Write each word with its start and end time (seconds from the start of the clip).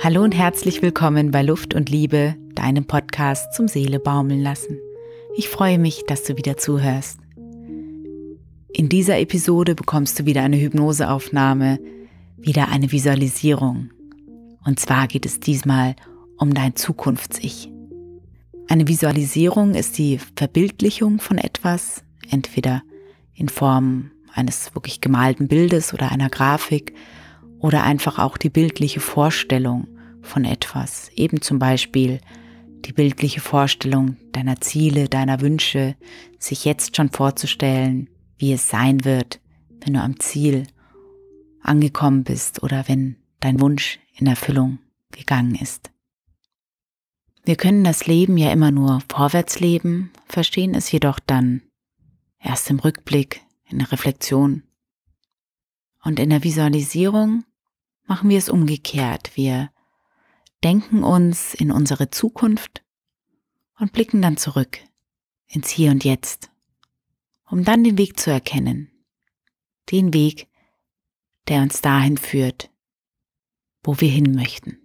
Hallo 0.00 0.22
und 0.22 0.32
herzlich 0.32 0.80
willkommen 0.80 1.32
bei 1.32 1.42
Luft 1.42 1.74
und 1.74 1.90
Liebe, 1.90 2.36
deinem 2.54 2.84
Podcast 2.84 3.52
zum 3.52 3.66
Seele 3.66 3.98
baumeln 3.98 4.40
lassen. 4.40 4.78
Ich 5.36 5.48
freue 5.48 5.76
mich, 5.76 6.04
dass 6.06 6.22
du 6.22 6.36
wieder 6.36 6.56
zuhörst. 6.56 7.18
In 8.72 8.88
dieser 8.88 9.18
Episode 9.18 9.74
bekommst 9.74 10.20
du 10.20 10.24
wieder 10.24 10.42
eine 10.42 10.60
Hypnoseaufnahme, 10.60 11.80
wieder 12.36 12.68
eine 12.68 12.92
Visualisierung. 12.92 13.90
Und 14.64 14.78
zwar 14.78 15.08
geht 15.08 15.26
es 15.26 15.40
diesmal 15.40 15.96
um 16.36 16.54
dein 16.54 16.76
Zukunfts-Ich. 16.76 17.68
Eine 18.68 18.86
Visualisierung 18.86 19.74
ist 19.74 19.98
die 19.98 20.20
Verbildlichung 20.36 21.18
von 21.18 21.38
etwas, 21.38 22.04
entweder 22.30 22.82
in 23.34 23.48
Form 23.48 24.12
eines 24.32 24.76
wirklich 24.76 25.00
gemalten 25.00 25.48
Bildes 25.48 25.92
oder 25.92 26.12
einer 26.12 26.30
Grafik 26.30 26.94
oder 27.60 27.84
einfach 27.84 28.18
auch 28.18 28.36
die 28.36 28.50
bildliche 28.50 29.00
Vorstellung 29.00 29.88
von 30.22 30.44
etwas, 30.44 31.10
eben 31.16 31.40
zum 31.40 31.58
Beispiel 31.58 32.20
die 32.84 32.92
bildliche 32.92 33.40
Vorstellung 33.40 34.16
deiner 34.32 34.60
Ziele, 34.60 35.08
deiner 35.08 35.40
Wünsche, 35.40 35.96
sich 36.38 36.64
jetzt 36.64 36.96
schon 36.96 37.10
vorzustellen, 37.10 38.08
wie 38.36 38.52
es 38.52 38.68
sein 38.68 39.04
wird, 39.04 39.40
wenn 39.80 39.94
du 39.94 40.00
am 40.00 40.20
Ziel 40.20 40.66
angekommen 41.60 42.24
bist 42.24 42.62
oder 42.62 42.88
wenn 42.88 43.16
dein 43.40 43.60
Wunsch 43.60 43.98
in 44.16 44.26
Erfüllung 44.26 44.78
gegangen 45.10 45.54
ist. 45.56 45.90
Wir 47.44 47.56
können 47.56 47.82
das 47.82 48.06
Leben 48.06 48.36
ja 48.36 48.52
immer 48.52 48.70
nur 48.70 49.00
vorwärts 49.08 49.60
leben, 49.60 50.12
verstehen 50.26 50.74
es 50.74 50.92
jedoch 50.92 51.18
dann 51.18 51.62
erst 52.40 52.68
im 52.70 52.78
Rückblick, 52.78 53.40
in 53.68 53.78
der 53.78 53.90
Reflexion. 53.90 54.64
Und 56.02 56.20
in 56.20 56.30
der 56.30 56.44
Visualisierung 56.44 57.44
machen 58.06 58.30
wir 58.30 58.38
es 58.38 58.48
umgekehrt. 58.48 59.36
Wir 59.36 59.70
denken 60.64 61.04
uns 61.04 61.54
in 61.54 61.70
unsere 61.70 62.10
Zukunft 62.10 62.82
und 63.78 63.92
blicken 63.92 64.22
dann 64.22 64.36
zurück 64.36 64.78
ins 65.46 65.68
Hier 65.70 65.90
und 65.90 66.04
Jetzt, 66.04 66.50
um 67.46 67.64
dann 67.64 67.84
den 67.84 67.98
Weg 67.98 68.18
zu 68.18 68.30
erkennen. 68.30 68.90
Den 69.90 70.12
Weg, 70.12 70.48
der 71.48 71.62
uns 71.62 71.80
dahin 71.80 72.16
führt, 72.16 72.70
wo 73.82 74.00
wir 74.00 74.10
hin 74.10 74.34
möchten. 74.34 74.78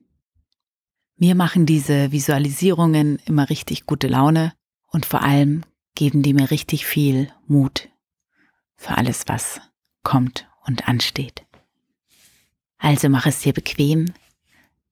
Mir 1.15 1.35
machen 1.35 1.65
diese 1.65 2.11
Visualisierungen 2.11 3.19
immer 3.25 3.49
richtig 3.49 3.85
gute 3.85 4.07
Laune 4.07 4.53
und 4.87 5.05
vor 5.05 5.21
allem 5.21 5.63
geben 5.95 6.23
die 6.23 6.33
mir 6.33 6.51
richtig 6.51 6.85
viel 6.85 7.31
Mut 7.45 7.89
für 8.75 8.97
alles, 8.97 9.27
was 9.27 9.61
kommt 10.03 10.47
und 10.65 10.87
ansteht. 10.87 11.45
Also 12.77 13.09
mach 13.09 13.25
es 13.25 13.39
dir 13.39 13.53
bequem 13.53 14.13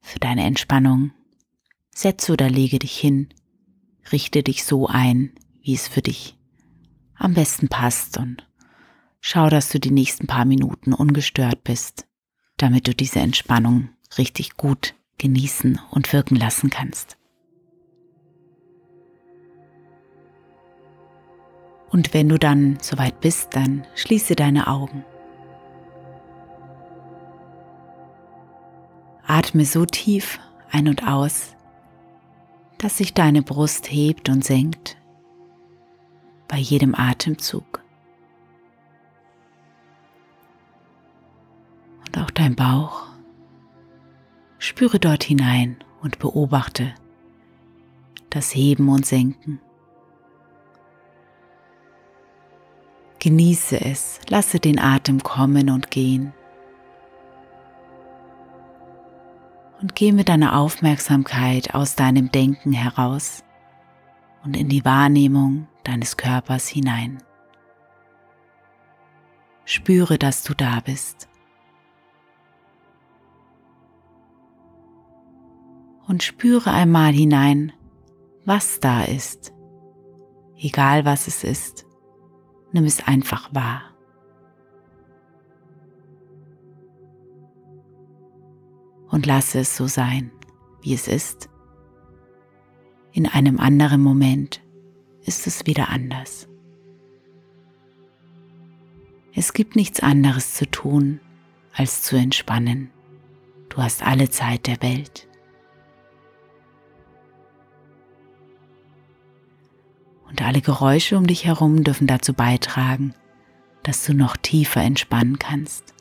für 0.01 0.19
deine 0.19 0.45
Entspannung. 0.45 1.11
Setze 1.93 2.31
oder 2.31 2.49
lege 2.49 2.79
dich 2.79 2.97
hin, 2.97 3.29
richte 4.11 4.43
dich 4.43 4.63
so 4.63 4.87
ein, 4.87 5.33
wie 5.61 5.73
es 5.73 5.87
für 5.87 6.01
dich 6.01 6.37
am 7.15 7.33
besten 7.33 7.67
passt 7.67 8.17
und 8.17 8.47
schau, 9.19 9.49
dass 9.49 9.69
du 9.69 9.79
die 9.79 9.91
nächsten 9.91 10.25
paar 10.25 10.45
Minuten 10.45 10.93
ungestört 10.93 11.63
bist, 11.63 12.07
damit 12.57 12.87
du 12.87 12.95
diese 12.95 13.19
Entspannung 13.19 13.89
richtig 14.17 14.57
gut 14.57 14.95
genießen 15.17 15.79
und 15.91 16.11
wirken 16.13 16.35
lassen 16.35 16.71
kannst. 16.71 17.17
Und 21.89 22.13
wenn 22.13 22.29
du 22.29 22.39
dann 22.39 22.79
soweit 22.81 23.19
bist, 23.19 23.49
dann 23.51 23.85
schließe 23.95 24.35
deine 24.35 24.67
Augen. 24.67 25.03
Atme 29.31 29.63
so 29.63 29.85
tief 29.85 30.41
ein 30.71 30.89
und 30.89 31.07
aus, 31.07 31.55
dass 32.77 32.97
sich 32.97 33.13
deine 33.13 33.41
Brust 33.41 33.89
hebt 33.89 34.27
und 34.27 34.43
senkt 34.43 34.97
bei 36.49 36.57
jedem 36.57 36.93
Atemzug. 36.95 37.81
Und 42.05 42.17
auch 42.17 42.29
dein 42.29 42.57
Bauch. 42.57 43.03
Spüre 44.59 44.99
dort 44.99 45.23
hinein 45.23 45.81
und 46.01 46.19
beobachte 46.19 46.93
das 48.31 48.53
Heben 48.53 48.89
und 48.89 49.05
Senken. 49.05 49.61
Genieße 53.19 53.79
es, 53.79 54.19
lasse 54.27 54.59
den 54.59 54.77
Atem 54.77 55.23
kommen 55.23 55.69
und 55.69 55.89
gehen. 55.89 56.33
Und 59.81 59.95
geh 59.95 60.11
mit 60.11 60.29
deiner 60.29 60.57
Aufmerksamkeit 60.57 61.73
aus 61.73 61.95
deinem 61.95 62.31
Denken 62.31 62.71
heraus 62.71 63.43
und 64.43 64.55
in 64.55 64.69
die 64.69 64.85
Wahrnehmung 64.85 65.67
deines 65.83 66.17
Körpers 66.17 66.67
hinein. 66.67 67.23
Spüre, 69.65 70.19
dass 70.19 70.43
du 70.43 70.53
da 70.53 70.79
bist. 70.81 71.27
Und 76.07 76.23
spüre 76.23 76.71
einmal 76.71 77.13
hinein, 77.13 77.71
was 78.45 78.79
da 78.79 79.03
ist, 79.03 79.53
egal 80.57 81.05
was 81.05 81.27
es 81.27 81.43
ist 81.43 81.85
nimm 82.71 82.85
es 82.85 83.05
einfach 83.05 83.53
wahr. 83.53 83.90
Und 89.21 89.27
lasse 89.27 89.59
es 89.59 89.77
so 89.77 89.85
sein, 89.85 90.31
wie 90.81 90.95
es 90.95 91.07
ist. 91.07 91.47
In 93.11 93.27
einem 93.27 93.59
anderen 93.59 94.01
Moment 94.01 94.63
ist 95.21 95.45
es 95.45 95.67
wieder 95.67 95.89
anders. 95.89 96.47
Es 99.35 99.53
gibt 99.53 99.75
nichts 99.75 99.99
anderes 99.99 100.55
zu 100.55 100.65
tun, 100.71 101.19
als 101.71 102.01
zu 102.01 102.15
entspannen. 102.15 102.89
Du 103.69 103.77
hast 103.77 104.01
alle 104.01 104.31
Zeit 104.31 104.65
der 104.65 104.81
Welt. 104.81 105.27
und 110.27 110.41
alle 110.41 110.61
Geräusche 110.61 111.15
um 111.15 111.27
dich 111.27 111.45
herum 111.45 111.83
dürfen 111.83 112.07
dazu 112.07 112.33
beitragen, 112.33 113.13
dass 113.83 114.03
du 114.03 114.15
noch 114.15 114.35
tiefer 114.35 114.81
entspannen 114.81 115.37
kannst. 115.37 115.93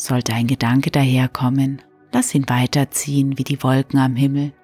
Sollte 0.00 0.32
ein 0.32 0.46
Gedanke 0.46 0.90
daherkommen, 0.90 1.82
lass 2.10 2.34
ihn 2.34 2.48
weiterziehen 2.48 3.36
wie 3.36 3.44
die 3.44 3.62
Wolken 3.62 4.00
am 4.00 4.16
Himmel. 4.16 4.54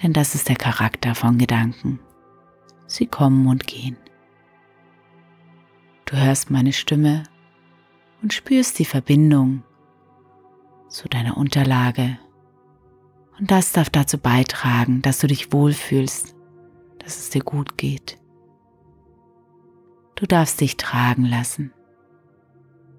Denn 0.00 0.12
das 0.12 0.36
ist 0.36 0.48
der 0.48 0.54
Charakter 0.54 1.16
von 1.16 1.36
Gedanken. 1.36 1.98
Sie 2.86 3.06
kommen 3.06 3.48
und 3.48 3.66
gehen. 3.66 3.96
Du 6.04 6.16
hörst 6.16 6.52
meine 6.52 6.72
Stimme 6.72 7.24
und 8.22 8.32
spürst 8.32 8.78
die 8.78 8.84
Verbindung 8.84 9.64
zu 10.88 11.08
deiner 11.08 11.36
Unterlage 11.36 12.20
und 13.40 13.50
das 13.50 13.72
darf 13.72 13.90
dazu 13.90 14.18
beitragen, 14.18 15.02
dass 15.02 15.18
du 15.18 15.26
dich 15.26 15.52
wohlfühlst, 15.52 16.36
dass 17.00 17.18
es 17.18 17.30
dir 17.30 17.42
gut 17.42 17.76
geht. 17.76 18.18
Du 20.14 20.26
darfst 20.26 20.60
dich 20.60 20.76
tragen 20.76 21.24
lassen. 21.24 21.72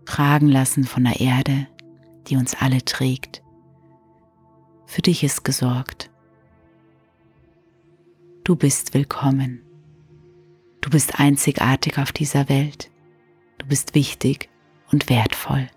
Tragen 0.07 0.47
lassen 0.47 0.85
von 0.85 1.03
der 1.03 1.19
Erde, 1.19 1.67
die 2.27 2.37
uns 2.37 2.55
alle 2.55 2.83
trägt. 2.83 3.43
Für 4.85 5.01
dich 5.01 5.21
ist 5.21 5.43
gesorgt. 5.43 6.09
Du 8.45 8.55
bist 8.55 8.93
willkommen. 8.93 9.61
Du 10.79 10.89
bist 10.89 11.19
einzigartig 11.19 11.99
auf 11.99 12.13
dieser 12.13 12.47
Welt. 12.47 12.89
Du 13.57 13.67
bist 13.67 13.95
wichtig 13.95 14.49
und 14.93 15.09
wertvoll. 15.09 15.67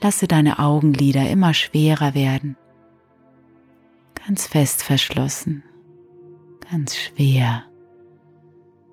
Lasse 0.00 0.28
deine 0.28 0.60
Augenlider 0.60 1.28
immer 1.28 1.52
schwerer 1.52 2.14
werden. 2.14 2.56
Ganz 4.24 4.46
fest 4.46 4.84
verschlossen. 4.84 5.64
Ganz 6.70 6.96
schwer. 6.96 7.64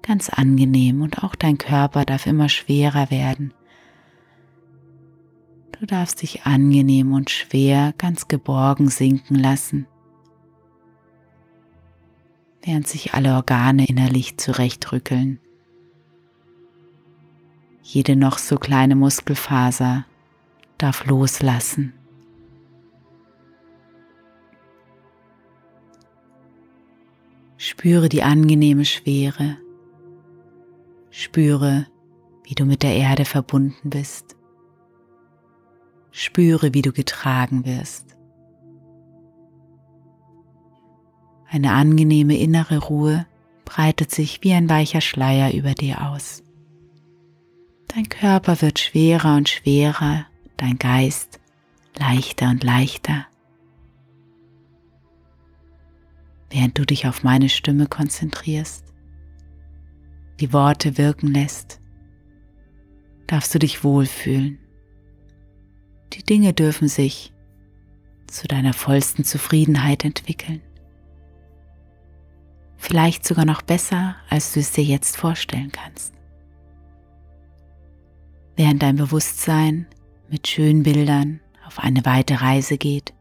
Ganz 0.02 0.30
angenehm 0.30 1.02
und 1.02 1.24
auch 1.24 1.36
dein 1.36 1.58
Körper 1.58 2.06
darf 2.06 2.26
immer 2.26 2.50
schwerer 2.50 3.12
werden. 3.12 3.54
Du 5.80 5.86
darfst 5.86 6.22
dich 6.22 6.44
angenehm 6.44 7.14
und 7.14 7.30
schwer 7.30 7.94
ganz 7.98 8.28
geborgen 8.28 8.90
sinken 8.90 9.36
lassen, 9.36 9.88
während 12.64 12.88
sich 12.88 13.14
alle 13.14 13.36
Organe 13.36 13.86
innerlich 13.88 14.38
zurechtrückeln. 14.38 15.40
Jede 17.82 18.16
noch 18.16 18.38
so 18.40 18.58
kleine 18.58 18.96
Muskelfaser 18.96 20.06
darf 20.78 21.06
loslassen. 21.06 21.94
Spüre 27.58 28.10
die 28.10 28.24
angenehme 28.24 28.86
Schwere. 28.86 29.58
Spüre, 31.10 31.88
wie 32.44 32.56
du 32.56 32.66
mit 32.66 32.84
der 32.84 32.96
Erde 32.96 33.26
verbunden 33.26 33.90
bist, 33.90 34.36
Spüre, 36.12 36.74
wie 36.74 36.82
du 36.82 36.92
getragen 36.92 37.66
wirst. 37.66 38.18
Eine 41.48 41.72
angenehme 41.74 42.38
innere 42.38 42.78
Ruhe 42.78 43.26
breitet 43.66 44.12
sich 44.12 44.44
wie 44.44 44.54
ein 44.54 44.70
weicher 44.70 45.02
Schleier 45.02 45.54
über 45.54 45.74
dir 45.74 46.10
aus. 46.10 46.44
Dein 47.88 48.10
Körper 48.10 48.62
wird 48.62 48.80
schwerer 48.80 49.36
und 49.36 49.50
schwerer, 49.50 50.26
dein 50.58 50.78
Geist 50.78 51.40
leichter 51.98 52.50
und 52.50 52.64
leichter. 52.64 53.26
Während 56.50 56.78
du 56.78 56.86
dich 56.86 57.08
auf 57.08 57.24
meine 57.24 57.50
Stimme 57.50 57.88
konzentrierst, 57.88 58.86
die 60.40 60.54
Worte 60.54 60.98
wirken 60.98 61.28
lässt, 61.28 61.80
darfst 63.28 63.54
du 63.54 63.60
dich 63.60 63.84
wohlfühlen. 63.84 64.58
Die 66.14 66.24
Dinge 66.24 66.54
dürfen 66.54 66.88
sich 66.88 67.34
zu 68.28 68.48
deiner 68.48 68.74
vollsten 68.74 69.24
Zufriedenheit 69.24 70.06
entwickeln. 70.06 70.62
Vielleicht 72.78 73.26
sogar 73.26 73.46
noch 73.46 73.62
besser, 73.62 74.16
als 74.30 74.54
du 74.54 74.62
es 74.62 74.72
dir 74.72 74.84
jetzt 74.84 75.18
vorstellen 75.18 75.72
kannst. 75.72 76.14
Während 78.56 78.82
dein 78.82 78.96
Bewusstsein 78.96 79.88
mit 80.30 80.48
schönen 80.48 80.84
Bildern 80.84 81.42
auf 81.66 81.80
eine 81.80 82.06
weite 82.06 82.42
Reise 82.42 82.78
geht, 82.78 83.14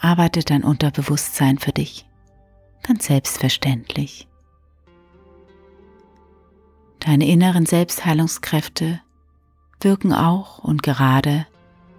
arbeitet 0.00 0.50
dein 0.50 0.64
Unterbewusstsein 0.64 1.58
für 1.58 1.72
dich, 1.72 2.06
ganz 2.82 3.06
selbstverständlich. 3.06 4.28
Deine 7.04 7.26
inneren 7.26 7.66
Selbstheilungskräfte 7.66 8.98
wirken 9.82 10.14
auch 10.14 10.58
und 10.60 10.82
gerade 10.82 11.46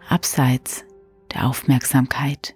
abseits 0.10 0.84
der 1.32 1.46
Aufmerksamkeit. 1.46 2.56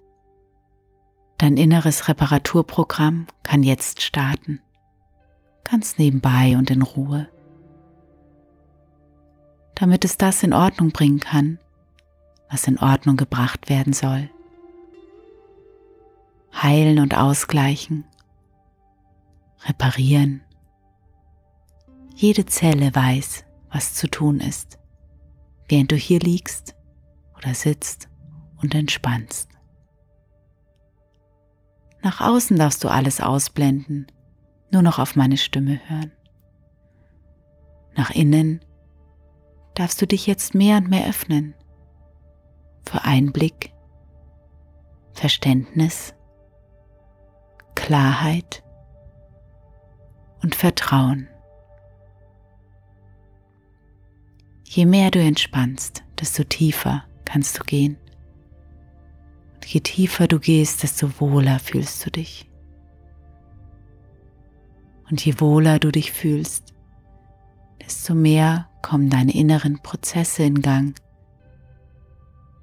Dein 1.38 1.58
inneres 1.58 2.08
Reparaturprogramm 2.08 3.28
kann 3.44 3.62
jetzt 3.62 4.02
starten, 4.02 4.62
ganz 5.64 6.00
nebenbei 6.00 6.58
und 6.58 6.72
in 6.72 6.82
Ruhe. 6.82 7.30
Damit 9.76 10.04
es 10.04 10.18
das 10.18 10.42
in 10.42 10.52
Ordnung 10.52 10.90
bringen 10.90 11.20
kann, 11.20 11.60
was 12.50 12.68
in 12.68 12.80
Ordnung 12.80 13.16
gebracht 13.16 13.70
werden 13.70 13.94
soll. 13.94 14.28
Heilen 16.52 16.98
und 16.98 17.16
ausgleichen, 17.16 18.06
reparieren. 19.68 20.42
Jede 22.22 22.46
Zelle 22.46 22.94
weiß, 22.94 23.46
was 23.72 23.94
zu 23.94 24.10
tun 24.10 24.42
ist, 24.42 24.78
während 25.70 25.90
du 25.90 25.96
hier 25.96 26.20
liegst 26.20 26.76
oder 27.38 27.54
sitzt 27.54 28.10
und 28.62 28.76
entspannst. 28.76 29.50
Nach 32.04 32.20
außen 32.20 32.58
darfst 32.58 32.84
du 32.84 32.90
alles 32.90 33.22
ausblenden, 33.22 34.08
nur 34.70 34.82
noch 34.82 35.00
auf 35.00 35.16
meine 35.16 35.38
Stimme 35.38 35.80
hören. 35.88 36.12
Nach 37.96 38.10
innen 38.10 38.66
darfst 39.76 40.02
du 40.02 40.06
dich 40.06 40.28
jetzt 40.28 40.54
mehr 40.54 40.76
und 40.76 40.90
mehr 40.90 41.08
öffnen 41.08 41.56
für 42.86 43.02
Einblick, 43.06 43.72
Verständnis, 45.14 46.14
Klarheit 47.76 48.62
und 50.44 50.54
Vertrauen. 50.54 51.30
Je 54.72 54.86
mehr 54.86 55.10
du 55.10 55.20
entspannst, 55.20 56.04
desto 56.20 56.44
tiefer 56.44 57.04
kannst 57.26 57.60
du 57.60 57.64
gehen. 57.64 57.98
Und 59.56 59.66
je 59.66 59.80
tiefer 59.80 60.28
du 60.28 60.40
gehst, 60.40 60.84
desto 60.84 61.20
wohler 61.20 61.58
fühlst 61.58 62.06
du 62.06 62.12
dich. 62.12 62.48
Und 65.10 65.26
je 65.26 65.40
wohler 65.40 65.80
du 65.80 65.92
dich 65.92 66.12
fühlst, 66.12 66.76
desto 67.84 68.14
mehr 68.14 68.70
kommen 68.84 69.10
deine 69.10 69.34
inneren 69.34 69.82
Prozesse 69.82 70.44
in 70.44 70.62
Gang, 70.62 70.96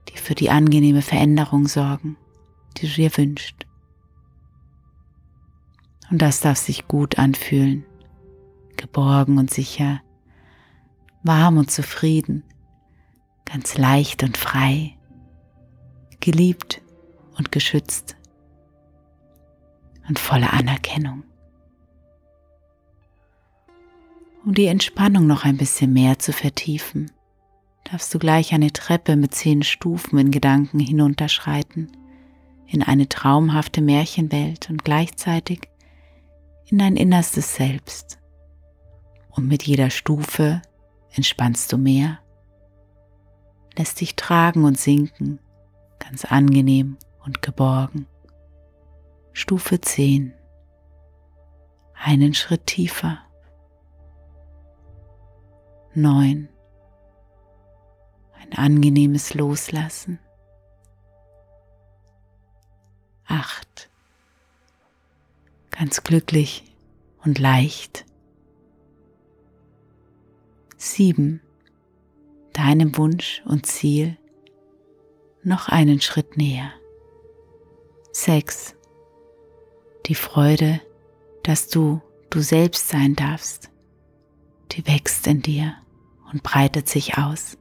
die 0.08 0.16
für 0.16 0.36
die 0.36 0.50
angenehme 0.50 1.02
Veränderung 1.02 1.66
sorgen, 1.66 2.16
die 2.76 2.86
du 2.86 2.94
dir 2.94 3.16
wünschst. 3.16 3.66
Und 6.12 6.22
das 6.22 6.38
darf 6.38 6.58
sich 6.58 6.86
gut 6.86 7.18
anfühlen, 7.18 7.84
geborgen 8.76 9.38
und 9.38 9.50
sicher, 9.50 10.02
warm 11.26 11.58
und 11.58 11.70
zufrieden, 11.70 12.44
ganz 13.44 13.78
leicht 13.78 14.22
und 14.22 14.36
frei, 14.36 14.96
geliebt 16.20 16.82
und 17.36 17.52
geschützt 17.52 18.16
und 20.08 20.18
voller 20.18 20.52
Anerkennung. 20.52 21.24
Um 24.44 24.54
die 24.54 24.66
Entspannung 24.66 25.26
noch 25.26 25.44
ein 25.44 25.56
bisschen 25.56 25.92
mehr 25.92 26.18
zu 26.20 26.32
vertiefen, 26.32 27.10
darfst 27.90 28.14
du 28.14 28.18
gleich 28.18 28.54
eine 28.54 28.72
Treppe 28.72 29.16
mit 29.16 29.34
zehn 29.34 29.62
Stufen 29.62 30.18
in 30.18 30.30
Gedanken 30.30 30.78
hinunterschreiten, 30.78 31.90
in 32.66 32.82
eine 32.82 33.08
traumhafte 33.08 33.80
Märchenwelt 33.80 34.70
und 34.70 34.84
gleichzeitig 34.84 35.68
in 36.66 36.78
dein 36.78 36.96
innerstes 36.96 37.54
Selbst. 37.54 38.18
Und 39.30 39.48
mit 39.48 39.64
jeder 39.64 39.90
Stufe 39.90 40.62
entspannst 41.16 41.72
du 41.72 41.78
mehr 41.78 42.18
lässt 43.76 44.00
dich 44.00 44.16
tragen 44.16 44.64
und 44.64 44.78
sinken, 44.78 45.38
ganz 45.98 46.24
angenehm 46.24 46.96
und 47.24 47.42
geborgen. 47.42 48.06
Stufe 49.32 49.80
10. 49.80 50.32
Einen 51.94 52.34
Schritt 52.34 52.66
tiefer. 52.66 53.18
9. 55.94 56.48
Ein 58.40 58.52
angenehmes 58.54 59.34
Loslassen. 59.34 60.18
8. 63.26 63.90
Ganz 65.70 66.02
glücklich 66.02 66.64
und 67.24 67.38
leicht. 67.38 68.04
7 70.94 71.40
deinem 72.52 72.96
Wunsch 72.96 73.42
und 73.44 73.66
Ziel 73.66 74.16
noch 75.42 75.68
einen 75.68 76.00
Schritt 76.00 76.36
näher. 76.36 76.72
6. 78.12 78.74
Die 80.06 80.14
Freude, 80.14 80.80
dass 81.42 81.68
du 81.68 82.00
du 82.30 82.40
selbst 82.40 82.88
sein 82.88 83.14
darfst, 83.14 83.70
die 84.72 84.86
wächst 84.86 85.26
in 85.26 85.42
dir 85.42 85.74
und 86.32 86.42
breitet 86.42 86.88
sich 86.88 87.18
aus. 87.18 87.58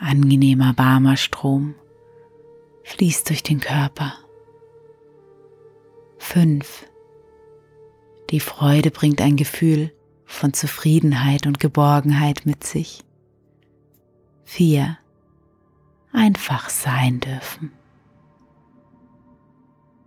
Ein 0.00 0.22
angenehmer, 0.22 0.74
warmer 0.76 1.16
Strom 1.16 1.74
fließt 2.84 3.28
durch 3.30 3.42
den 3.42 3.60
Körper. 3.60 4.12
5. 6.18 6.86
Die 8.30 8.40
Freude 8.40 8.90
bringt 8.90 9.20
ein 9.20 9.36
Gefühl 9.36 9.92
von 10.34 10.52
Zufriedenheit 10.52 11.46
und 11.46 11.60
Geborgenheit 11.60 12.44
mit 12.44 12.64
sich. 12.64 13.04
4. 14.44 14.98
Einfach 16.12 16.68
sein 16.68 17.20
dürfen. 17.20 17.72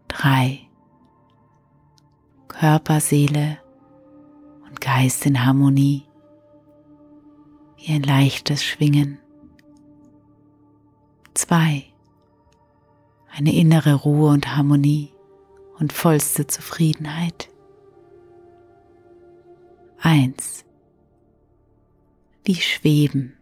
3. 0.10 0.60
Körper, 2.48 3.00
Seele 3.00 3.58
und 4.68 4.82
Geist 4.82 5.26
in 5.26 5.46
Harmonie, 5.46 6.04
wie 7.78 7.94
ein 7.94 8.04
leichtes 8.04 8.64
Schwingen. 8.64 9.20
2. 11.34 11.84
Eine 13.32 13.54
innere 13.54 13.94
Ruhe 13.94 14.32
und 14.32 14.56
Harmonie 14.56 15.12
und 15.78 15.94
vollste 15.94 16.48
Zufriedenheit. 16.48 17.50
1. 20.00 20.64
Wie 22.46 22.56
schweben 22.56 23.38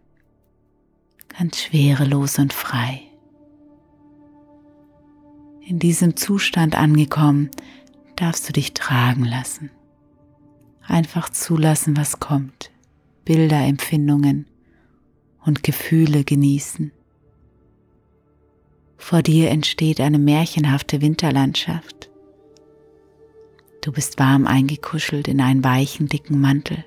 ganz 1.38 1.60
schwerelos 1.60 2.38
und 2.38 2.52
frei. 2.52 3.02
In 5.60 5.78
diesem 5.78 6.16
Zustand 6.16 6.76
angekommen, 6.76 7.50
darfst 8.14 8.48
du 8.48 8.52
dich 8.52 8.72
tragen 8.72 9.24
lassen. 9.24 9.70
Einfach 10.86 11.28
zulassen, 11.28 11.96
was 11.96 12.20
kommt. 12.20 12.70
Bilder, 13.24 13.60
Empfindungen 13.60 14.46
und 15.44 15.62
Gefühle 15.62 16.24
genießen. 16.24 16.92
Vor 18.96 19.22
dir 19.22 19.50
entsteht 19.50 20.00
eine 20.00 20.18
märchenhafte 20.18 21.02
Winterlandschaft. 21.02 22.08
Du 23.86 23.92
bist 23.92 24.18
warm 24.18 24.48
eingekuschelt 24.48 25.28
in 25.28 25.40
einen 25.40 25.62
weichen, 25.62 26.08
dicken 26.08 26.40
Mantel. 26.40 26.84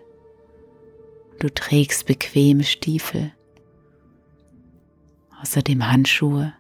Du 1.40 1.48
trägst 1.50 2.06
bequeme 2.08 2.66
Stiefel 2.66 3.32
außerdem 5.42 5.90
Handschuhe, 5.90 6.54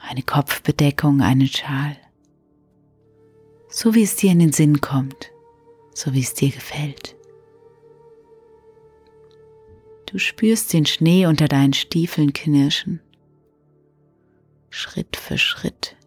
eine 0.00 0.20
Kopfbedeckung, 0.20 1.22
einen 1.22 1.48
Schal. 1.48 1.96
So 3.70 3.94
wie 3.94 4.02
es 4.02 4.16
dir 4.16 4.32
in 4.32 4.40
den 4.40 4.52
Sinn 4.52 4.82
kommt, 4.82 5.32
so 5.94 6.12
wie 6.12 6.20
es 6.20 6.34
dir 6.34 6.50
gefällt. 6.50 7.16
Du 10.04 10.18
spürst 10.18 10.74
den 10.74 10.84
Schnee 10.84 11.24
unter 11.24 11.48
deinen 11.48 11.72
Stiefeln 11.72 12.34
knirschen. 12.34 13.00
Schritt 14.68 15.16
für 15.16 15.38
Schritt. 15.38 15.97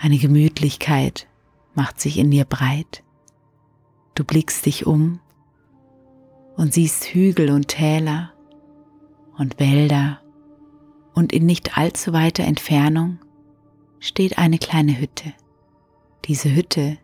Eine 0.00 0.18
Gemütlichkeit 0.18 1.26
macht 1.74 2.00
sich 2.00 2.18
in 2.18 2.30
dir 2.30 2.44
breit. 2.44 3.02
Du 4.14 4.22
blickst 4.22 4.64
dich 4.64 4.86
um 4.86 5.18
und 6.56 6.72
siehst 6.72 7.04
Hügel 7.06 7.50
und 7.50 7.68
Täler 7.68 8.32
und 9.36 9.58
Wälder 9.58 10.20
und 11.14 11.32
in 11.32 11.46
nicht 11.46 11.76
allzu 11.76 12.12
weiter 12.12 12.44
Entfernung 12.44 13.18
steht 13.98 14.38
eine 14.38 14.58
kleine 14.58 15.00
Hütte. 15.00 15.32
Diese 16.26 16.54
Hütte, 16.54 16.98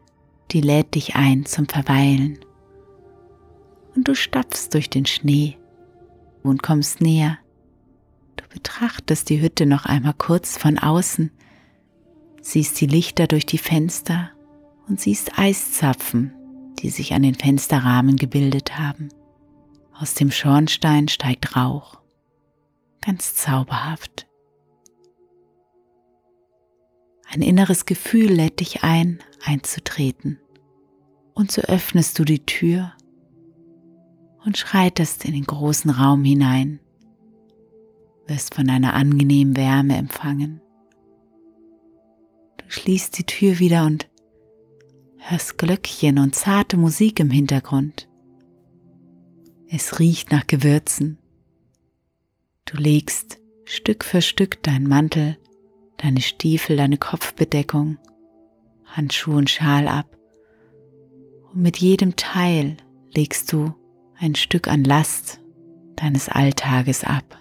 die 0.53 0.61
lädt 0.61 0.95
dich 0.95 1.17
ein 1.17 1.47
zum 1.47 1.67
Verweilen 1.67 2.39
und 3.97 4.07
du 4.07 4.15
stapfst 4.15 4.73
durch 4.73 4.89
den 4.89 5.07
Schnee 5.07 5.59
und 6.45 6.63
kommst 6.63 7.01
näher. 7.01 7.39
Du 8.37 8.45
betrachtest 8.49 9.31
die 9.31 9.41
Hütte 9.41 9.67
noch 9.67 9.85
einmal 9.85 10.15
kurz 10.15 10.57
von 10.57 10.79
außen, 10.79 11.33
siehst 12.45 12.79
die 12.81 12.87
Lichter 12.87 13.27
durch 13.27 13.47
die 13.47 13.59
Fenster 13.59 14.31
und 14.87 15.01
siehst 15.01 15.39
Eiszapfen, 15.39 16.35
die 16.79 16.91
sich 16.91 17.15
an 17.15 17.23
den 17.23 17.35
Fensterrahmen 17.35 18.17
gebildet 18.17 18.79
haben. 18.79 19.09
Aus 19.95 20.15
dem 20.15 20.31
Schornstein 20.31 21.09
steigt 21.09 21.57
Rauch, 21.57 22.01
ganz 23.01 23.35
zauberhaft. 23.35 24.27
Ein 27.33 27.41
inneres 27.41 27.87
Gefühl 27.87 28.31
lädt 28.31 28.61
dich 28.61 28.85
ein, 28.85 29.21
einzutreten. 29.45 30.39
Und 31.33 31.51
so 31.51 31.63
öffnest 31.63 32.19
du 32.19 32.25
die 32.25 32.45
Tür 32.45 32.93
und 34.45 34.59
schreitest 34.59 35.25
in 35.25 35.33
den 35.33 35.45
großen 35.45 35.91
Raum 35.91 36.23
hinein, 36.23 36.79
wirst 38.27 38.55
von 38.55 38.69
einer 38.69 38.93
angenehmen 38.93 39.57
Wärme 39.57 39.97
empfangen. 39.97 40.61
Schließt 42.75 43.17
die 43.17 43.25
Tür 43.25 43.61
wieder 43.61 43.87
und 43.87 44.09
hörst 45.19 45.59
Glöckchen 45.59 46.19
und 46.19 46.35
zarte 46.35 46.77
Musik 46.77 47.21
im 47.21 47.31
Hintergrund. 47.31 48.09
Es 49.69 50.01
riecht 50.01 50.33
nach 50.33 50.49
Gewürzen. 50.49 51.19
Du 52.65 52.77
legst 52.77 53.39
Stück 53.65 54.03
für 54.03 54.21
Stück 54.21 54.61
deinen 54.65 54.89
Mantel, 54.89 55.39
deine 55.99 56.21
Stiefel, 56.21 56.77
deine 56.77 56.99
Kopfbedeckung, 56.99 57.99
Handschuhe 58.87 59.37
und 59.37 59.51
Schal 59.51 59.87
ab. 59.87 60.19
Und 61.53 61.63
mit 61.63 61.77
jedem 61.77 62.17
Teil 62.17 62.77
legst 63.15 63.53
du 63.53 63.73
ein 64.19 64.35
Stück 64.35 64.67
an 64.67 64.83
Last 64.83 65.39
deines 65.95 66.29
Alltages 66.29 67.05
ab. 67.05 67.39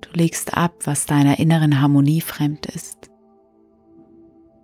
Du 0.00 0.10
legst 0.12 0.56
ab, 0.56 0.76
was 0.84 1.06
deiner 1.06 1.40
inneren 1.40 1.80
Harmonie 1.80 2.20
fremd 2.20 2.66
ist. 2.66 3.10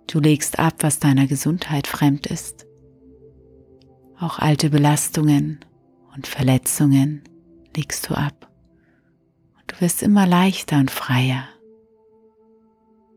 Du 0.07 0.19
legst 0.19 0.59
ab, 0.59 0.75
was 0.79 0.99
deiner 0.99 1.27
Gesundheit 1.27 1.87
fremd 1.87 2.27
ist. 2.27 2.65
Auch 4.19 4.39
alte 4.39 4.69
Belastungen 4.69 5.59
und 6.15 6.27
Verletzungen 6.27 7.23
legst 7.75 8.09
du 8.09 8.13
ab. 8.13 8.49
Und 9.55 9.71
du 9.71 9.81
wirst 9.81 10.03
immer 10.03 10.27
leichter 10.27 10.77
und 10.77 10.91
freier. 10.91 11.47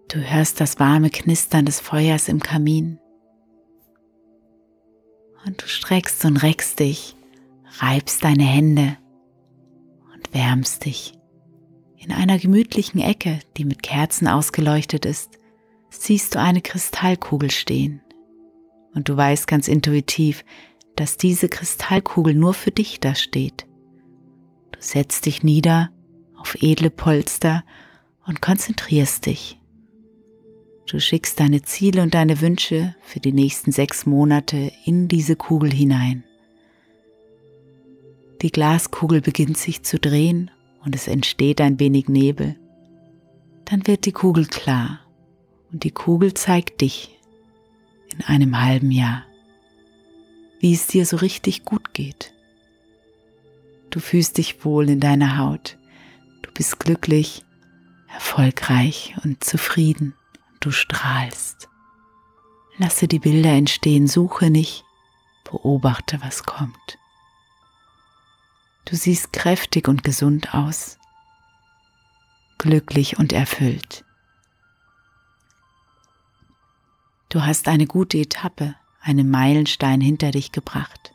Du 0.09 0.19
hörst 0.19 0.61
das 0.61 0.78
warme 0.78 1.11
Knistern 1.11 1.66
des 1.66 1.81
Feuers 1.81 2.28
im 2.28 2.40
Kamin 2.40 2.99
und 5.47 5.62
du 5.62 5.69
streckst 5.69 6.25
und 6.25 6.38
reckst 6.38 6.81
dich, 6.81 7.14
reibst 7.78 8.25
deine 8.25 8.45
Hände 8.45 8.97
und 10.14 10.35
wärmst 10.35 10.85
dich. 10.85 11.14
In 11.97 12.12
einer 12.12 12.38
gemütlichen 12.38 13.00
Ecke, 13.00 13.38
die 13.57 13.64
mit 13.64 13.83
Kerzen 13.83 14.28
ausgeleuchtet 14.28 15.07
ist, 15.07 15.38
siehst 16.03 16.35
du 16.35 16.41
eine 16.41 16.61
Kristallkugel 16.61 17.50
stehen. 17.50 18.00
Und 18.95 19.09
du 19.09 19.17
weißt 19.17 19.47
ganz 19.47 19.69
intuitiv, 19.69 20.45
dass 20.97 21.17
diese 21.17 21.49
Kristallkugel 21.49 22.35
nur 22.35 22.55
für 22.55 22.71
dich 22.71 23.00
da 23.00 23.15
steht. 23.15 23.67
Du 24.73 24.79
setzt 24.81 25.26
dich 25.26 25.43
nieder 25.43 25.91
auf 26.37 26.57
edle 26.61 26.91
Polster 26.91 27.65
und 28.26 28.41
konzentrierst 28.41 29.26
dich. 29.26 29.61
Du 30.87 31.00
schickst 31.00 31.41
deine 31.41 31.62
Ziele 31.62 32.03
und 32.03 32.15
deine 32.15 32.41
Wünsche 32.41 32.95
für 33.03 33.21
die 33.21 33.33
nächsten 33.33 33.73
sechs 33.73 34.07
Monate 34.07 34.73
in 34.85 35.09
diese 35.09 35.37
Kugel 35.37 35.73
hinein. 35.73 36.25
Die 38.43 38.53
Glaskugel 38.53 39.21
beginnt 39.21 39.57
sich 39.57 39.83
zu 39.83 39.99
drehen 39.99 40.50
und 40.85 40.95
es 40.95 41.09
entsteht 41.09 41.61
ein 41.61 41.81
wenig 41.81 42.09
Nebel. 42.09 42.57
Dann 43.65 43.87
wird 43.87 44.07
die 44.07 44.12
Kugel 44.12 44.47
klar 44.47 45.00
und 45.76 45.85
die 45.85 45.90
Kugel 45.90 46.33
zeigt 46.33 46.80
dich 46.80 47.18
in 48.09 48.25
einem 48.25 48.62
halben 48.62 48.90
Jahr, 48.90 49.26
wie 50.59 50.73
es 50.73 50.87
dir 50.87 51.04
so 51.04 51.18
richtig 51.18 51.66
gut 51.66 51.92
geht. 51.92 52.33
Du 53.90 54.00
fühlst 54.00 54.38
dich 54.38 54.64
wohl 54.64 54.88
in 54.88 55.00
deiner 55.00 55.37
Haut, 55.37 55.76
du 56.40 56.50
bist 56.52 56.80
glücklich, 56.80 57.45
erfolgreich 58.09 59.16
und 59.23 59.45
zufrieden 59.45 60.14
du 60.61 60.71
strahlst. 60.71 61.68
Lasse 62.78 63.06
die 63.06 63.18
Bilder 63.18 63.50
entstehen, 63.50 64.09
suche 64.09 64.49
nicht, 64.49 64.83
beobachte, 65.45 66.23
was 66.23 66.45
kommt. 66.45 66.99
Du 68.87 68.97
siehst 68.97 69.35
kräftig 69.35 69.88
und 69.88 70.04
gesund 70.04 70.54
aus, 70.54 70.97
glücklich 72.56 73.18
und 73.18 73.35
erfüllt. 73.35 74.06
Du 77.37 77.45
hast 77.45 77.69
eine 77.69 77.87
gute 77.87 78.16
Etappe, 78.16 78.76
einen 79.02 79.28
Meilenstein 79.28 80.00
hinter 80.00 80.31
dich 80.31 80.52
gebracht. 80.52 81.12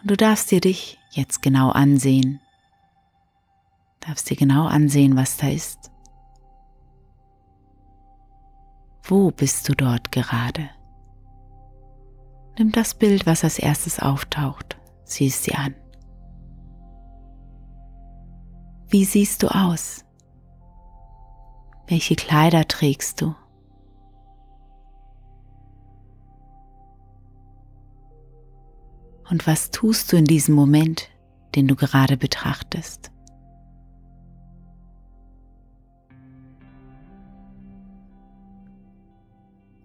Und 0.00 0.10
du 0.10 0.16
darfst 0.16 0.50
dir 0.50 0.62
dich 0.62 0.98
jetzt 1.10 1.42
genau 1.42 1.68
ansehen, 1.68 2.40
darfst 4.00 4.30
dir 4.30 4.38
genau 4.38 4.64
ansehen, 4.64 5.14
was 5.14 5.36
da 5.36 5.48
ist. 5.48 5.90
Wo 9.02 9.30
bist 9.30 9.68
du 9.68 9.74
dort 9.74 10.12
gerade? 10.12 10.70
Nimm 12.58 12.72
das 12.72 12.94
Bild, 12.94 13.26
was 13.26 13.44
als 13.44 13.58
erstes 13.58 14.00
auftaucht, 14.00 14.78
sieh 15.04 15.26
es 15.26 15.42
dir 15.42 15.58
an. 15.58 15.74
Wie 18.88 19.04
siehst 19.04 19.42
du 19.42 19.48
aus? 19.48 20.06
Welche 21.86 22.16
Kleider 22.16 22.66
trägst 22.66 23.20
du? 23.20 23.34
Und 29.28 29.46
was 29.46 29.70
tust 29.70 30.12
du 30.12 30.16
in 30.16 30.24
diesem 30.24 30.54
Moment, 30.54 31.08
den 31.54 31.66
du 31.66 31.74
gerade 31.74 32.16
betrachtest? 32.16 33.10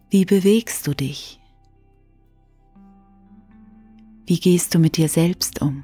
Wie 0.10 0.26
bewegst 0.26 0.88
du 0.88 0.94
dich? 0.94 1.40
Wie 4.26 4.40
gehst 4.40 4.76
du 4.76 4.80
mit 4.80 4.98
dir 4.98 5.10
selbst 5.10 5.62
um? 5.62 5.84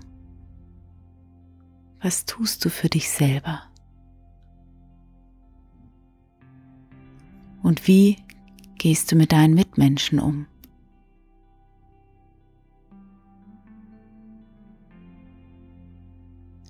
Was 2.01 2.25
tust 2.25 2.63
du 2.63 2.69
für 2.69 2.89
dich 2.89 3.09
selber? 3.09 3.63
Und 7.63 7.87
wie 7.87 8.17
gehst 8.77 9.11
du 9.11 9.15
mit 9.15 9.31
deinen 9.31 9.53
Mitmenschen 9.53 10.19
um? 10.19 10.45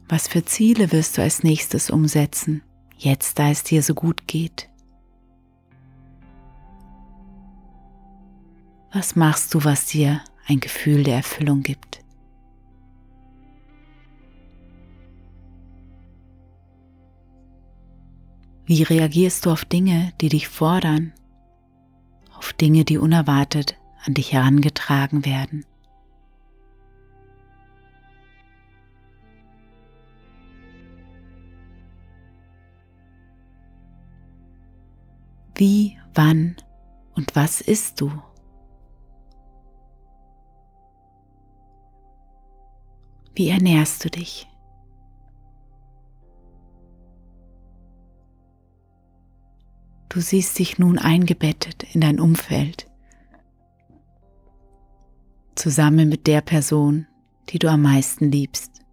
Was 0.09 0.29
für 0.29 0.45
Ziele 0.45 0.93
wirst 0.93 1.17
du 1.17 1.21
als 1.21 1.43
nächstes 1.43 1.89
umsetzen, 1.89 2.63
jetzt 2.97 3.39
da 3.39 3.49
es 3.49 3.63
dir 3.63 3.83
so 3.83 3.93
gut 3.93 4.25
geht? 4.25 4.69
Was 8.93 9.17
machst 9.17 9.53
du, 9.53 9.65
was 9.65 9.85
dir 9.85 10.21
ein 10.47 10.61
Gefühl 10.61 11.03
der 11.03 11.17
Erfüllung 11.17 11.61
gibt? 11.61 12.05
Wie 18.65 18.83
reagierst 18.83 19.45
du 19.45 19.51
auf 19.51 19.65
Dinge, 19.65 20.13
die 20.21 20.29
dich 20.29 20.47
fordern, 20.47 21.13
auf 22.33 22.53
Dinge, 22.53 22.85
die 22.85 22.97
unerwartet 22.97 23.77
an 24.05 24.13
dich 24.13 24.31
herangetragen 24.31 25.25
werden? 25.25 25.65
Wie, 35.57 35.97
wann 36.13 36.55
und 37.15 37.35
was 37.35 37.61
isst 37.61 37.99
du? 37.99 38.11
Wie 43.33 43.49
ernährst 43.49 44.05
du 44.05 44.09
dich? 44.11 44.47
Du 50.09 50.21
siehst 50.21 50.59
dich 50.59 50.77
nun 50.77 50.99
eingebettet 50.99 51.91
in 51.91 52.01
dein 52.01 52.19
Umfeld, 52.19 52.87
zusammen 55.55 56.07
mit 56.07 56.27
der 56.27 56.41
Person, 56.41 57.07
die 57.49 57.57
du 57.57 57.67
am 57.67 57.81
meisten 57.81 58.31
liebst. 58.31 58.83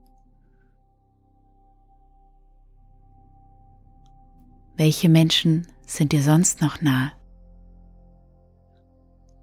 Welche 4.76 5.10
Menschen 5.10 5.66
sind 5.86 6.12
dir 6.12 6.22
sonst 6.22 6.60
noch 6.60 6.80
nahe? 6.80 7.12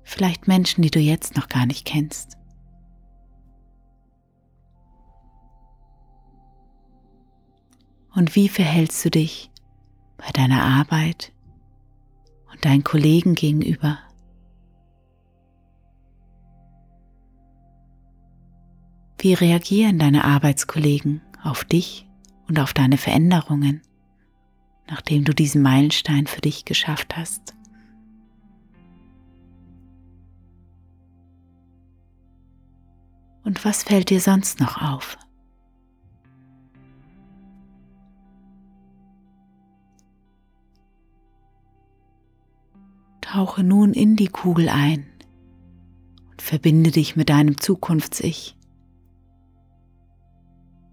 Vielleicht 0.03 0.47
Menschen, 0.47 0.81
die 0.81 0.91
du 0.91 0.99
jetzt 0.99 1.35
noch 1.35 1.47
gar 1.47 1.65
nicht 1.65 1.85
kennst. 1.85 2.37
Und 8.13 8.35
wie 8.35 8.49
verhältst 8.49 9.03
du 9.05 9.09
dich 9.09 9.51
bei 10.17 10.29
deiner 10.33 10.63
Arbeit 10.63 11.31
und 12.51 12.65
deinen 12.65 12.83
Kollegen 12.83 13.35
gegenüber? 13.35 13.99
Wie 19.17 19.33
reagieren 19.33 19.99
deine 19.99 20.25
Arbeitskollegen 20.25 21.21
auf 21.43 21.63
dich 21.63 22.07
und 22.47 22.59
auf 22.59 22.73
deine 22.73 22.97
Veränderungen, 22.97 23.81
nachdem 24.87 25.23
du 25.23 25.33
diesen 25.33 25.61
Meilenstein 25.61 26.27
für 26.27 26.41
dich 26.41 26.65
geschafft 26.65 27.15
hast? 27.15 27.55
Und 33.43 33.65
was 33.65 33.83
fällt 33.83 34.09
dir 34.09 34.21
sonst 34.21 34.59
noch 34.59 34.81
auf? 34.81 35.17
Tauche 43.19 43.63
nun 43.63 43.93
in 43.93 44.15
die 44.17 44.27
Kugel 44.27 44.67
ein 44.67 45.05
und 46.31 46.41
verbinde 46.41 46.91
dich 46.91 47.15
mit 47.15 47.29
deinem 47.29 47.59
Zukunfts-Ich. 47.59 48.57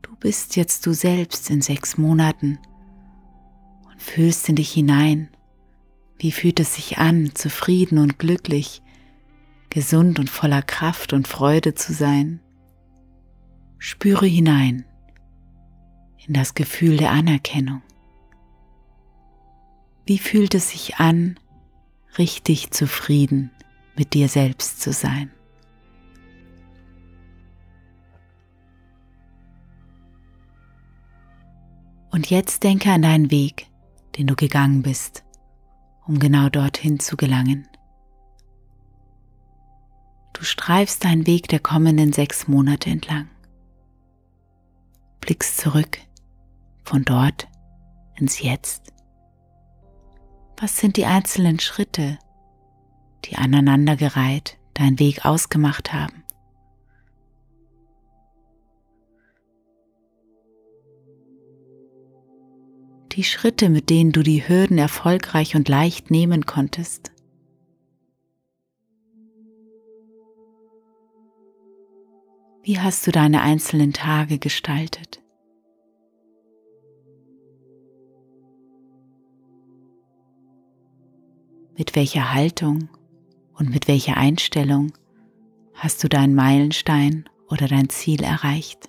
Du 0.02 0.14
bist 0.16 0.54
jetzt 0.54 0.87
du 0.87 0.92
selbst 0.92 1.50
in 1.50 1.62
sechs 1.62 1.99
Monaten 1.99 2.59
fühlst 3.99 4.49
in 4.49 4.57
dich 4.57 4.73
hinein. 4.73 5.28
Wie 6.19 6.33
fühlt 6.33 6.59
es 6.61 6.75
sich 6.75 6.99
an, 6.99 7.35
zufrieden 7.35 7.99
und 7.99 8.19
glücklich, 8.19 8.83
gesund 9.71 10.19
und 10.19 10.31
voller 10.31 10.62
Kraft 10.62 11.12
und 11.12 11.28
Freude 11.28 11.75
zu 11.75 11.93
sein? 11.93 12.40
Spüre 13.78 14.26
hinein 14.26 14.85
in 16.26 16.35
das 16.35 16.55
Gefühl 16.55 16.97
der 16.97 17.11
Anerkennung. 17.11 17.83
Wie 20.07 20.19
fühlt 20.19 20.55
es 20.55 20.71
sich 20.71 20.97
an, 20.97 21.38
richtig 22.19 22.71
zufrieden 22.71 23.50
mit 23.97 24.14
dir 24.14 24.28
selbst 24.28 24.81
zu 24.81 24.93
sein. 24.93 25.31
Und 32.11 32.31
jetzt 32.31 32.62
denke 32.64 32.90
an 32.90 33.03
deinen 33.03 33.31
Weg, 33.31 33.67
den 34.18 34.26
du 34.26 34.37
gegangen 34.37 34.83
bist, 34.83 35.24
um 36.07 36.18
genau 36.18 36.48
dorthin 36.48 37.00
zu 37.00 37.16
gelangen. 37.16 37.66
Du 40.35 40.44
streifst 40.44 41.04
deinen 41.04 41.26
Weg 41.26 41.48
der 41.48 41.61
kommenden 41.61 42.12
sechs 42.12 42.46
Monate 42.48 42.90
entlang. 42.90 43.28
Blickst 45.20 45.59
zurück 45.59 45.98
von 46.85 47.04
dort 47.04 47.48
ins 48.16 48.40
Jetzt 48.40 48.92
was 50.61 50.76
sind 50.76 50.96
die 50.96 51.07
einzelnen 51.07 51.61
Schritte, 51.61 52.18
die 53.24 53.37
aneinandergereiht 53.37 54.59
deinen 54.74 54.98
Weg 54.98 55.24
ausgemacht 55.24 55.92
haben? 55.92 56.17
Die 63.18 63.24
Schritte, 63.24 63.68
mit 63.68 63.90
denen 63.90 64.12
du 64.12 64.22
die 64.22 64.46
Hürden 64.46 64.78
erfolgreich 64.78 65.57
und 65.57 65.68
leicht 65.68 66.09
nehmen 66.09 66.46
konntest. 66.46 67.11
Wie 72.62 72.78
hast 72.78 73.04
du 73.09 73.11
deine 73.11 73.42
einzelnen 73.42 73.92
Tage 73.92 74.38
gestaltet? 74.38 75.20
Mit 81.76 81.96
welcher 81.96 82.33
Haltung 82.33 82.88
und 83.54 83.68
mit 83.68 83.88
welcher 83.88 84.16
Einstellung 84.16 84.92
hast 85.74 86.04
du 86.04 86.09
deinen 86.09 86.37
Meilenstein 86.37 87.28
oder 87.48 87.66
dein 87.66 87.88
Ziel 87.88 88.22
erreicht? 88.22 88.88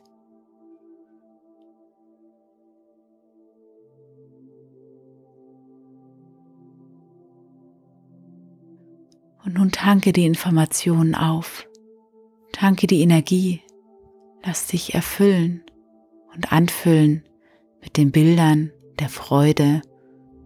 Und 9.50 9.58
nun 9.58 9.72
tanke 9.72 10.14
die 10.14 10.28
Informationen 10.28 11.16
auf, 11.16 11.68
tanke 12.52 12.86
die 12.86 13.02
Energie, 13.02 13.62
lass 14.46 14.68
dich 14.68 14.94
erfüllen 14.94 15.64
und 16.36 16.54
anfüllen 16.54 17.24
mit 17.82 17.98
den 17.98 18.12
Bildern 18.12 18.72
der 19.00 19.10
Freude, 19.10 19.82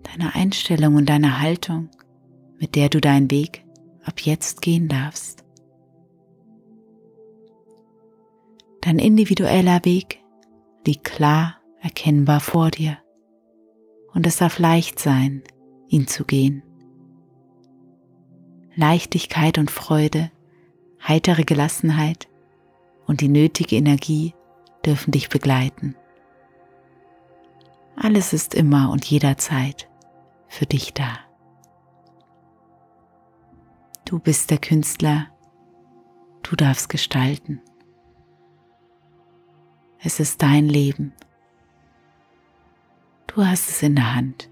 deiner 0.03 0.37
Einstellung 0.37 0.95
und 0.95 1.09
deiner 1.09 1.41
Haltung 1.41 1.89
mit 2.61 2.75
der 2.75 2.87
du 2.87 3.01
deinen 3.01 3.29
Weg 3.29 3.65
ab 4.05 4.21
jetzt 4.21 4.61
gehen 4.61 4.87
darfst. 4.87 5.43
Dein 8.79 8.99
individueller 8.99 9.83
Weg 9.83 10.23
liegt 10.87 11.03
klar 11.03 11.57
erkennbar 11.81 12.39
vor 12.39 12.71
dir 12.71 12.99
und 14.13 14.25
es 14.25 14.37
darf 14.37 14.59
leicht 14.59 14.97
sein, 14.97 15.43
ihn 15.89 16.07
zu 16.07 16.23
gehen. 16.23 16.63
Leichtigkeit 18.75 19.57
und 19.57 19.69
Freude, 19.69 20.31
heitere 21.07 21.43
Gelassenheit 21.43 22.27
und 23.05 23.21
die 23.21 23.27
nötige 23.27 23.75
Energie 23.75 24.33
dürfen 24.85 25.11
dich 25.11 25.29
begleiten. 25.29 25.95
Alles 27.95 28.33
ist 28.33 28.55
immer 28.55 28.89
und 28.89 29.05
jederzeit 29.05 29.89
für 30.47 30.65
dich 30.65 30.93
da. 30.93 31.19
Du 34.05 34.19
bist 34.19 34.49
der 34.49 34.57
Künstler, 34.57 35.27
du 36.41 36.55
darfst 36.55 36.89
gestalten. 36.89 37.61
Es 39.99 40.19
ist 40.19 40.41
dein 40.41 40.67
Leben. 40.67 41.13
Du 43.27 43.45
hast 43.45 43.69
es 43.69 43.81
in 43.81 43.95
der 43.95 44.15
Hand. 44.15 44.49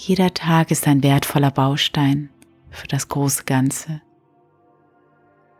Jeder 0.00 0.32
Tag 0.32 0.70
ist 0.70 0.86
ein 0.86 1.02
wertvoller 1.02 1.50
Baustein 1.50 2.30
für 2.70 2.86
das 2.86 3.08
große 3.08 3.42
Ganze, 3.42 4.00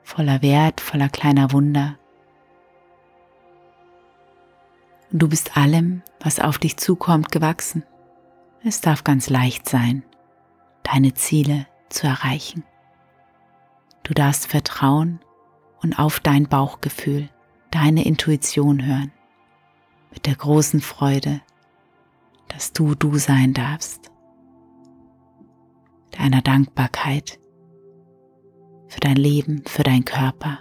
voller 0.05 0.43
Wert, 0.43 0.81
voller 0.81 1.09
kleiner 1.09 1.51
Wunder. 1.51 1.99
Und 5.11 5.23
du 5.23 5.29
bist 5.29 5.57
allem, 5.57 6.03
was 6.21 6.39
auf 6.39 6.59
dich 6.59 6.77
zukommt, 6.77 7.33
gewachsen. 7.33 7.83
Es 8.63 8.81
darf 8.81 9.03
ganz 9.03 9.29
leicht 9.29 9.69
sein 9.69 10.05
deine 10.85 11.15
Ziele 11.15 11.67
zu 11.89 12.07
erreichen. 12.07 12.63
Du 14.05 14.15
darfst 14.15 14.47
vertrauen 14.47 15.19
und 15.83 15.99
auf 15.99 16.21
dein 16.21 16.49
Bauchgefühl, 16.49 17.29
deine 17.73 18.05
Intuition 18.05 18.87
hören, 18.87 19.11
mit 20.13 20.27
der 20.27 20.37
großen 20.37 20.81
Freude, 20.81 21.41
dass 22.47 22.73
du 22.73 22.95
du 22.95 23.19
sein 23.19 23.53
darfst, 23.53 24.13
deiner 26.19 26.43
Dankbarkeit 26.43 27.39
für 28.89 29.01
dein 29.01 29.17
Leben, 29.17 29.63
für 29.67 29.85
dein 29.85 30.05
Körper, 30.05 30.59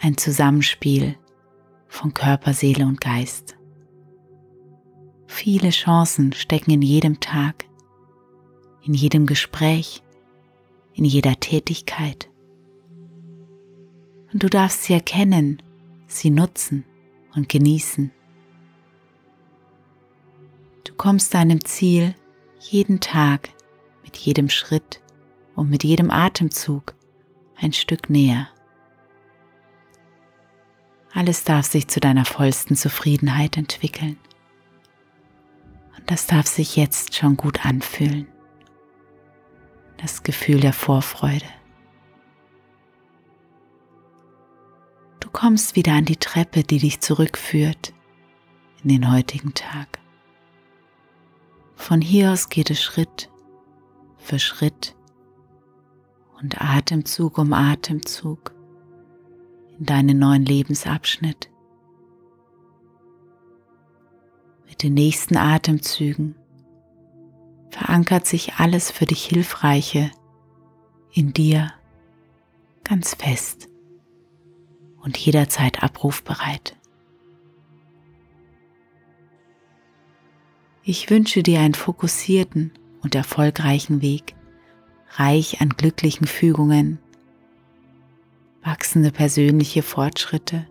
ein 0.00 0.16
Zusammenspiel 0.16 1.16
von 1.88 2.12
Körper, 2.12 2.52
Seele 2.52 2.84
und 2.84 3.00
Geist. 3.00 3.56
Viele 5.26 5.70
Chancen 5.70 6.32
stecken 6.32 6.70
in 6.70 6.82
jedem 6.82 7.20
Tag, 7.20 7.64
in 8.82 8.94
jedem 8.94 9.26
Gespräch, 9.26 10.02
in 10.92 11.04
jeder 11.04 11.40
Tätigkeit. 11.40 12.28
Und 14.32 14.42
du 14.42 14.48
darfst 14.48 14.84
sie 14.84 14.92
erkennen, 14.92 15.62
sie 16.06 16.30
nutzen 16.30 16.84
und 17.34 17.48
genießen. 17.48 18.10
Du 20.84 20.94
kommst 20.94 21.34
deinem 21.34 21.64
Ziel 21.64 22.14
jeden 22.60 23.00
Tag 23.00 23.50
jedem 24.16 24.48
Schritt 24.48 25.00
und 25.54 25.70
mit 25.70 25.84
jedem 25.84 26.10
Atemzug 26.10 26.94
ein 27.56 27.72
Stück 27.72 28.10
näher. 28.10 28.48
Alles 31.12 31.44
darf 31.44 31.66
sich 31.66 31.88
zu 31.88 31.98
deiner 31.98 32.26
vollsten 32.26 32.76
Zufriedenheit 32.76 33.56
entwickeln. 33.56 34.18
Und 35.96 36.10
das 36.10 36.26
darf 36.26 36.46
sich 36.46 36.76
jetzt 36.76 37.14
schon 37.14 37.38
gut 37.38 37.64
anfühlen. 37.64 38.28
Das 39.96 40.22
Gefühl 40.22 40.60
der 40.60 40.74
Vorfreude. 40.74 41.46
Du 45.20 45.30
kommst 45.30 45.74
wieder 45.74 45.94
an 45.94 46.04
die 46.04 46.18
Treppe, 46.18 46.62
die 46.64 46.78
dich 46.78 47.00
zurückführt 47.00 47.94
in 48.82 48.90
den 48.90 49.10
heutigen 49.10 49.54
Tag. 49.54 49.98
Von 51.76 52.02
hier 52.02 52.32
aus 52.32 52.50
geht 52.50 52.70
es 52.70 52.82
Schritt 52.82 53.30
für 54.26 54.38
Schritt 54.40 54.96
und 56.40 56.60
Atemzug 56.60 57.38
um 57.38 57.52
Atemzug 57.52 58.52
in 59.78 59.86
deinen 59.86 60.18
neuen 60.18 60.44
Lebensabschnitt. 60.44 61.48
Mit 64.68 64.82
den 64.82 64.94
nächsten 64.94 65.36
Atemzügen 65.36 66.34
verankert 67.70 68.26
sich 68.26 68.54
alles 68.54 68.90
für 68.90 69.06
dich 69.06 69.24
Hilfreiche 69.24 70.10
in 71.12 71.32
dir 71.32 71.72
ganz 72.82 73.14
fest 73.14 73.68
und 75.02 75.16
jederzeit 75.16 75.84
abrufbereit. 75.84 76.76
Ich 80.82 81.10
wünsche 81.10 81.44
dir 81.44 81.60
einen 81.60 81.74
fokussierten 81.74 82.72
und 83.06 83.14
erfolgreichen 83.14 84.02
Weg, 84.02 84.34
reich 85.10 85.60
an 85.60 85.68
glücklichen 85.68 86.26
Fügungen, 86.26 86.98
wachsende 88.64 89.12
persönliche 89.12 89.84
Fortschritte, 89.84 90.66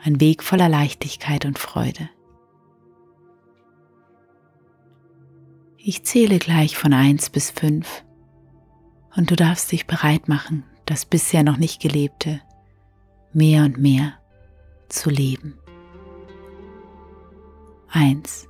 ein 0.00 0.20
Weg 0.20 0.44
voller 0.44 0.68
Leichtigkeit 0.68 1.44
und 1.44 1.58
Freude. 1.58 2.08
Ich 5.76 6.04
zähle 6.04 6.38
gleich 6.38 6.76
von 6.76 6.92
1 6.92 7.30
bis 7.30 7.50
5 7.50 8.04
und 9.16 9.32
du 9.32 9.34
darfst 9.34 9.72
dich 9.72 9.88
bereit 9.88 10.28
machen, 10.28 10.62
das 10.86 11.04
bisher 11.04 11.42
noch 11.42 11.56
nicht 11.56 11.82
gelebte 11.82 12.40
mehr 13.32 13.64
und 13.64 13.76
mehr 13.78 14.14
zu 14.88 15.10
leben. 15.10 15.58
1. 17.88 18.46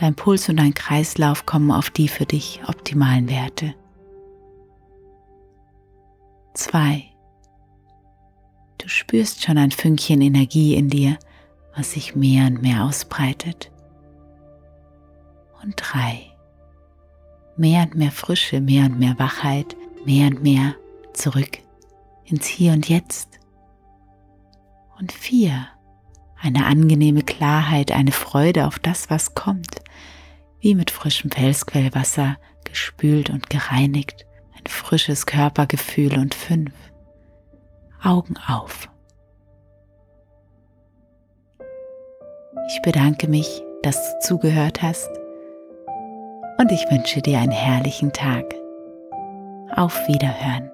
Dein 0.00 0.14
Puls 0.14 0.48
und 0.48 0.56
dein 0.56 0.72
Kreislauf 0.72 1.44
kommen 1.44 1.70
auf 1.70 1.90
die 1.90 2.08
für 2.08 2.24
dich 2.24 2.62
optimalen 2.66 3.28
Werte. 3.28 3.74
2. 6.54 7.04
Du 8.78 8.88
spürst 8.88 9.44
schon 9.44 9.58
ein 9.58 9.70
Fünkchen 9.70 10.22
Energie 10.22 10.74
in 10.74 10.88
dir, 10.88 11.18
was 11.76 11.92
sich 11.92 12.16
mehr 12.16 12.46
und 12.46 12.62
mehr 12.62 12.82
ausbreitet. 12.82 13.70
Und 15.62 15.74
3. 15.76 16.32
Mehr 17.58 17.82
und 17.82 17.94
mehr 17.94 18.10
Frische, 18.10 18.62
mehr 18.62 18.86
und 18.86 18.98
mehr 18.98 19.18
Wachheit, 19.18 19.76
mehr 20.06 20.28
und 20.28 20.42
mehr 20.42 20.76
zurück 21.12 21.58
ins 22.24 22.46
Hier 22.46 22.72
und 22.72 22.88
Jetzt. 22.88 23.38
Und 24.98 25.12
4 25.12 25.68
eine 26.40 26.66
angenehme 26.66 27.22
Klarheit, 27.22 27.92
eine 27.92 28.12
Freude 28.12 28.66
auf 28.66 28.78
das, 28.78 29.10
was 29.10 29.34
kommt, 29.34 29.82
wie 30.60 30.74
mit 30.74 30.90
frischem 30.90 31.30
Felsquellwasser 31.30 32.36
gespült 32.64 33.30
und 33.30 33.50
gereinigt, 33.50 34.26
ein 34.56 34.66
frisches 34.66 35.26
Körpergefühl 35.26 36.18
und 36.18 36.34
fünf. 36.34 36.72
Augen 38.02 38.36
auf. 38.48 38.88
Ich 42.68 42.82
bedanke 42.82 43.28
mich, 43.28 43.62
dass 43.82 43.96
du 43.96 44.18
zugehört 44.20 44.80
hast 44.80 45.10
und 46.58 46.70
ich 46.72 46.90
wünsche 46.90 47.20
dir 47.20 47.40
einen 47.40 47.52
herrlichen 47.52 48.12
Tag. 48.12 48.54
Auf 49.74 50.08
Wiederhören. 50.08 50.70